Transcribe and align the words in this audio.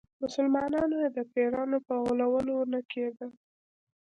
مسلمانانو 0.23 0.95
یې 1.03 1.09
د 1.17 1.19
پیرانو 1.33 1.77
په 1.87 1.93
غولولو 2.03 2.57
نه 2.73 2.79
کېدل. 2.91 3.31